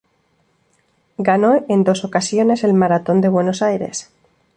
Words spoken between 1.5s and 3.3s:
en dos ocasiones el maratón de